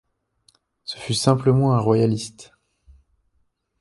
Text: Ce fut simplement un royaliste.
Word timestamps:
Ce 0.83 0.97
fut 0.97 1.13
simplement 1.13 1.75
un 1.75 1.77
royaliste. 1.79 2.53